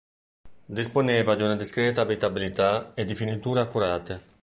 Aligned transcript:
Disponeva 0.79 1.35
di 1.35 1.43
una 1.43 1.55
discreta 1.55 2.01
abitabilità 2.01 2.95
e 2.95 3.05
di 3.05 3.13
finiture 3.13 3.59
accurate. 3.59 4.23